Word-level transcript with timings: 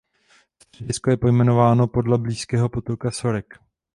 Středisko 0.63 1.09
je 1.11 1.17
pojmenováno 1.17 1.87
podle 1.87 2.17
blízkého 2.17 2.69
potoka 2.69 3.11
Sorek. 3.11 3.55